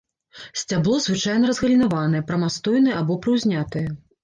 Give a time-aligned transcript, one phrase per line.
[0.61, 3.87] Сцябло звычайна разгалінаванае, прамастойнае або прыўзнятае.